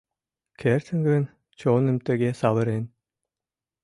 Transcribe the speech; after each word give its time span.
Кертын 0.59 0.99
гын 1.09 1.23
чоным 1.59 1.97
тыге 2.05 2.29
савырен? 2.39 2.83